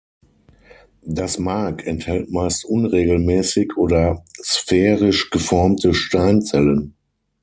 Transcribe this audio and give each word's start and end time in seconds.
Das 1.05 1.37
Mark 1.37 1.85
enthält 1.85 2.31
meist 2.31 2.65
unregelmäßig 2.65 3.77
oder 3.77 4.25
sphärisch 4.41 5.29
geformte 5.29 5.93
Steinzellen. 5.93 6.95